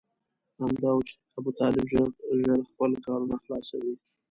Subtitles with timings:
[0.59, 2.09] همدا و چې ابوطالب ژر
[2.43, 3.95] ژر خپل کارونه خلاصوي.